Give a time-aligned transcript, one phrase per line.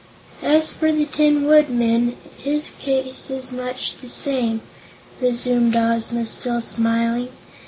[0.41, 4.61] "As for the Tin Woodman, his case is much the same,"
[5.21, 7.29] resumed Ozma, still smiling.